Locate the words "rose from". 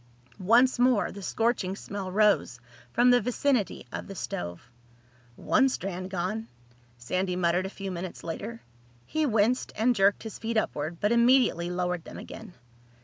2.11-3.11